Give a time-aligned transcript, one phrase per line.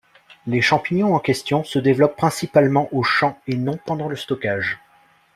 [0.47, 4.79] Les champignons en question se développent principalement aux champs et non pendant le stockage.